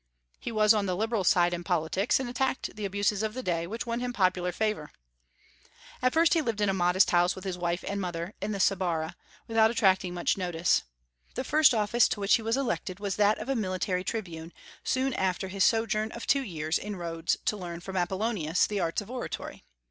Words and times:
He 0.39 0.51
was 0.51 0.73
on 0.73 0.87
the 0.87 0.95
liberal 0.95 1.23
side 1.23 1.53
in 1.53 1.63
politics, 1.63 2.19
and 2.19 2.27
attacked 2.27 2.75
the 2.75 2.85
abuses 2.85 3.21
of 3.21 3.35
the 3.35 3.43
day, 3.43 3.67
which 3.67 3.85
won 3.85 3.99
him 3.99 4.13
popular 4.13 4.51
favor. 4.51 4.91
At 6.01 6.11
first 6.11 6.33
he 6.33 6.41
lived 6.41 6.59
in 6.59 6.69
a 6.69 6.73
modest 6.73 7.11
house 7.11 7.35
with 7.35 7.43
his 7.43 7.55
wife 7.55 7.83
and 7.87 8.01
mother, 8.01 8.33
in 8.41 8.51
the 8.51 8.59
Subarra, 8.59 9.13
without 9.47 9.69
attracting 9.69 10.15
much 10.15 10.37
notice. 10.39 10.81
The 11.35 11.43
first 11.43 11.75
office 11.75 12.07
to 12.09 12.19
which 12.19 12.33
he 12.33 12.41
was 12.41 12.57
elected 12.57 12.99
was 12.99 13.15
that 13.17 13.37
of 13.37 13.47
a 13.47 13.55
Military 13.55 14.03
Tribune, 14.03 14.53
soon 14.83 15.13
after 15.13 15.49
his 15.49 15.63
sojourn 15.63 16.11
of 16.13 16.25
two 16.25 16.41
years 16.41 16.79
in 16.79 16.95
Rhodes 16.95 17.37
to 17.45 17.55
learn 17.55 17.79
from 17.79 17.95
Apollonius 17.95 18.65
the 18.65 18.79
arts 18.79 19.03
of 19.03 19.11
oratory. 19.11 19.63